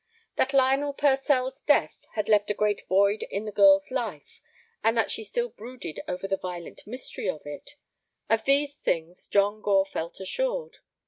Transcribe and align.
That 0.35 0.51
Lionel 0.51 0.93
Purcell's 0.95 1.61
death 1.61 2.07
had 2.13 2.27
left 2.27 2.49
a 2.49 2.55
great 2.55 2.87
void 2.87 3.21
in 3.29 3.45
the 3.45 3.51
girl's 3.51 3.91
life, 3.91 4.41
and 4.83 4.97
that 4.97 5.11
she 5.11 5.23
still 5.23 5.49
brooded 5.49 5.99
over 6.07 6.27
the 6.27 6.37
violent 6.37 6.87
mystery 6.87 7.29
of 7.29 7.45
it, 7.45 7.75
of 8.27 8.45
these 8.45 8.77
things 8.79 9.27
John 9.27 9.61
Gore 9.61 9.85
felt 9.85 10.19
assured. 10.19 10.79